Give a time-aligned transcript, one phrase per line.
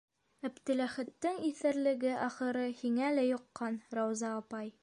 [0.47, 4.79] Әптеләхәттең иҫәрлеге, ахыры, һиңә лә йоҡҡан, Рауза апай!